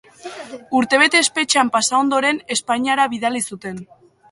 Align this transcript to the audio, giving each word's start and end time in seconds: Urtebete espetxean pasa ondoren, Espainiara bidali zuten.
Urtebete 0.79 1.21
espetxean 1.25 1.69
pasa 1.77 1.95
ondoren, 1.99 2.41
Espainiara 2.57 3.09
bidali 3.15 3.47
zuten. 3.53 3.81